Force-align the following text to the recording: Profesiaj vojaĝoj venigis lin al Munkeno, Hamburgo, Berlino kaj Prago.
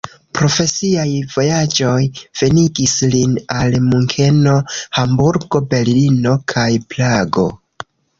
Profesiaj 0.37 1.09
vojaĝoj 1.33 1.99
venigis 2.39 2.93
lin 3.15 3.35
al 3.59 3.77
Munkeno, 3.89 4.55
Hamburgo, 4.99 5.63
Berlino 5.75 6.35
kaj 6.55 6.67
Prago. 6.95 7.45